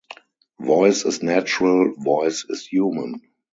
[0.59, 3.21] Voice is natural, voice is human.